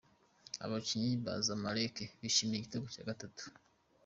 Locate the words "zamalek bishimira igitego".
1.45-2.85